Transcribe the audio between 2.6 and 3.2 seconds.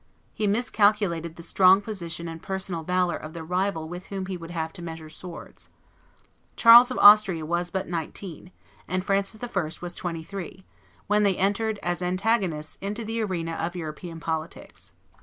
valor